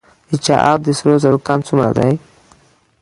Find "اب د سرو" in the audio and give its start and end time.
0.71-1.13